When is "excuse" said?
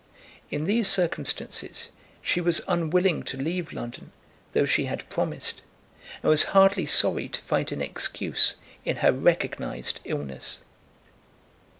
7.83-8.55